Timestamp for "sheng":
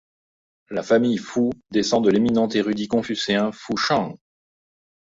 3.77-4.17